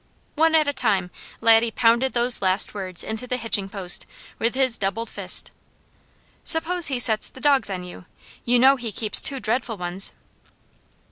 One 0.35 0.55
at 0.55 0.67
a 0.67 0.73
time, 0.73 1.11
Laddie 1.41 1.69
pounded 1.69 2.13
those 2.13 2.41
last 2.41 2.73
words 2.73 3.03
into 3.03 3.27
the 3.27 3.37
hitching 3.37 3.69
post, 3.69 4.07
with 4.39 4.55
his 4.55 4.79
doubled 4.79 5.11
fist. 5.11 5.51
"Suppose 6.43 6.87
he 6.87 6.97
sets 6.99 7.29
the 7.29 7.39
dogs 7.39 7.69
on 7.69 7.83
you! 7.83 8.05
You 8.43 8.57
know 8.57 8.77
he 8.77 8.91
keeps 8.91 9.21
two 9.21 9.39
dreadful 9.39 9.77
ones." 9.77 10.11